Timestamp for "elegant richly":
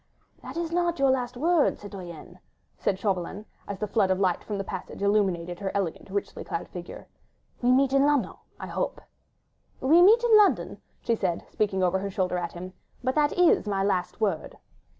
5.75-6.43